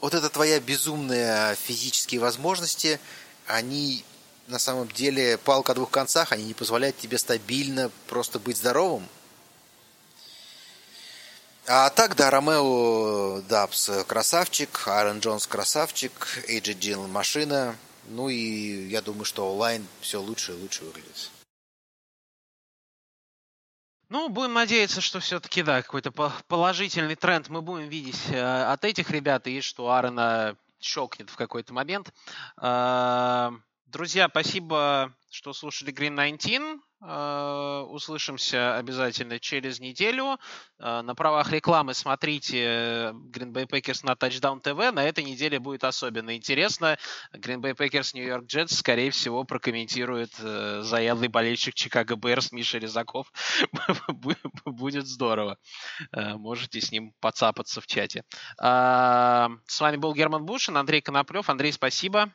[0.01, 2.99] вот это твоя безумные физические возможности,
[3.47, 4.03] они
[4.47, 9.07] на самом деле палка о двух концах, они не позволяют тебе стабильно просто быть здоровым.
[11.65, 17.77] А так, да, Ромео Дабс красавчик, Аарон Джонс красавчик, Эйджи Дилан машина.
[18.09, 21.31] Ну и я думаю, что онлайн все лучше и лучше выглядит.
[24.09, 26.11] Ну, будем надеяться, что все-таки, да, какой-то
[26.47, 31.73] положительный тренд мы будем видеть э, от этих ребят, и что Аарона щелкнет в какой-то
[31.73, 32.13] момент.
[33.93, 36.81] Друзья, спасибо, что слушали Green 19.
[37.05, 40.39] Э, услышимся обязательно через неделю.
[40.79, 44.89] Э, на правах рекламы смотрите Green Bay Packers на Touchdown TV.
[44.89, 46.97] На этой неделе будет особенно интересно.
[47.35, 52.79] Green Bay Packers New York Jets, скорее всего, прокомментирует э, заядлый болельщик Чикаго Берс Миша
[52.79, 53.31] Резаков.
[54.65, 55.59] Будет здорово.
[56.11, 58.23] Можете с ним подцапаться в чате.
[58.57, 61.49] С вами был Герман Бушин, Андрей Коноплев.
[61.49, 62.31] Андрей, спасибо.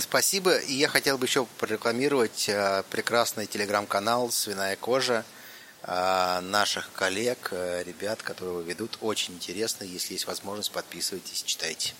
[0.00, 0.56] Спасибо.
[0.56, 2.50] И я хотел бы еще прорекламировать
[2.90, 5.24] прекрасный телеграм телеграм-канал «Свиная кожа»
[5.82, 8.98] а, наших коллег, ребят, которые ведут.
[9.00, 9.84] Очень интересно.
[9.84, 11.94] Если есть возможность, подписывайтесь, читайте.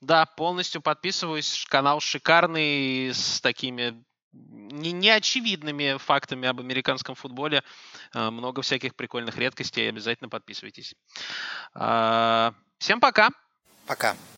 [0.00, 1.64] Да, полностью подписываюсь.
[1.68, 7.62] Канал шикарный, с такими не, неочевидными фактами об американском футболе.
[8.12, 9.88] Много всяких прикольных редкостей.
[9.88, 10.94] Обязательно подписывайтесь.
[11.74, 13.30] А, всем пока.
[13.86, 14.16] Пока.